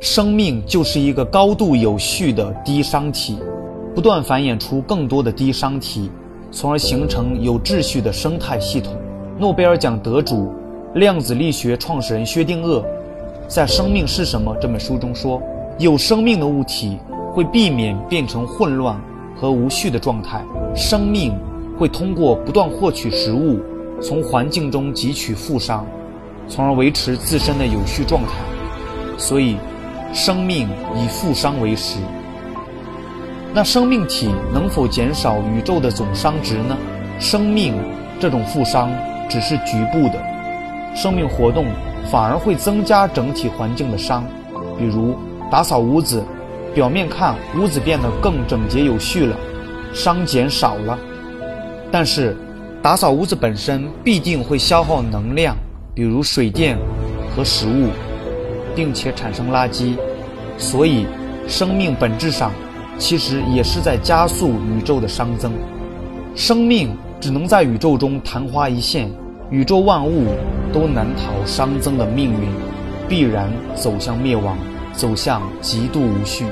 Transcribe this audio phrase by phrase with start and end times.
[0.00, 3.36] 生命就是一个高度有序的低熵体，
[3.96, 6.08] 不断繁衍出更多的低熵体，
[6.52, 8.94] 从而形成有秩序的生态系统。
[9.40, 10.52] 诺贝尔奖得主、
[10.94, 12.84] 量子力学创始人薛定谔
[13.48, 15.42] 在《生命是什么》这本书中说
[15.78, 16.96] ：“有生命的物体
[17.32, 19.00] 会避免变成混乱
[19.34, 20.44] 和无序的状态，
[20.76, 21.36] 生命
[21.76, 23.58] 会通过不断获取食物，
[24.00, 25.80] 从环境中汲取负熵，
[26.46, 28.30] 从而维持自身的有序状态。
[29.16, 29.56] 所以。”
[30.12, 31.98] 生命以负熵为食，
[33.52, 36.76] 那生命体能否减少宇宙的总熵值呢？
[37.20, 37.74] 生命
[38.18, 38.88] 这种负熵
[39.28, 40.22] 只是局部的，
[40.94, 41.66] 生命活动
[42.10, 44.22] 反而会增加整体环境的熵。
[44.78, 45.14] 比如
[45.50, 46.24] 打扫屋子，
[46.74, 49.36] 表面看屋子变得更整洁有序了，
[49.92, 50.98] 熵减少了，
[51.90, 52.36] 但是
[52.82, 55.56] 打扫屋子本身必定会消耗能量，
[55.94, 56.78] 比如水电
[57.36, 57.88] 和食物。
[58.78, 59.96] 并且产生垃圾，
[60.56, 61.04] 所以
[61.48, 62.52] 生命本质上
[62.96, 65.50] 其实也是在加速宇宙的熵增。
[66.36, 69.10] 生命只能在宇宙中昙花一现，
[69.50, 70.28] 宇宙万物
[70.72, 72.48] 都难逃熵增的命运，
[73.08, 74.56] 必然走向灭亡，
[74.92, 76.44] 走向极度无序。